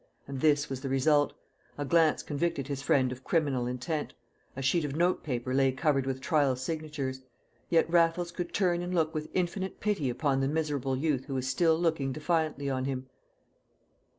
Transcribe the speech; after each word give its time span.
And 0.27 0.39
this 0.41 0.67
was 0.67 0.81
the 0.81 0.89
result. 0.89 1.33
A 1.77 1.85
glance 1.85 2.23
convicted 2.23 2.67
his 2.67 2.81
friend 2.81 3.11
of 3.11 3.23
criminal 3.23 3.67
intent: 3.67 4.15
a 4.55 4.61
sheet 4.63 4.83
of 4.83 4.95
notepaper 4.95 5.53
lay 5.53 5.71
covered 5.71 6.07
with 6.07 6.21
trial 6.21 6.55
signatures. 6.55 7.21
Yet 7.69 7.87
Raffles 7.87 8.31
could 8.31 8.51
turn 8.51 8.81
and 8.81 8.95
look 8.95 9.13
with 9.13 9.29
infinite 9.35 9.79
pity 9.79 10.09
upon 10.09 10.39
the 10.39 10.47
miserable 10.47 10.97
youth 10.97 11.25
who 11.25 11.35
was 11.35 11.47
still 11.47 11.77
looking 11.79 12.11
defiantly 12.13 12.67
on 12.67 12.85
him. 12.85 13.09